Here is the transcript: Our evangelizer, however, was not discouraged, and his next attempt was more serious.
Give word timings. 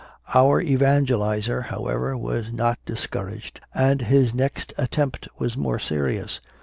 Our 0.33 0.59
evangelizer, 0.63 1.65
however, 1.65 2.17
was 2.17 2.51
not 2.51 2.79
discouraged, 2.87 3.61
and 3.71 4.01
his 4.01 4.33
next 4.33 4.73
attempt 4.75 5.27
was 5.37 5.55
more 5.55 5.77
serious. 5.77 6.41